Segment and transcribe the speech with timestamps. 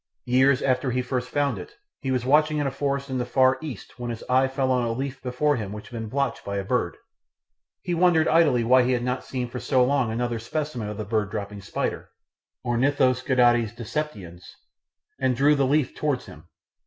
[0.25, 3.59] Years after he first found it he was watching in a forest in the Far
[3.61, 6.57] East when his eye fell on a leaf before him which had been blotched by
[6.57, 6.97] a bird.
[7.83, 11.05] He wondered idly why he had not seen for so long another specimen of the
[11.05, 12.09] bird dropping spider
[12.65, 14.41] (Ornithoscatoides decipiens),
[15.19, 16.45] and drew the leaf towards him.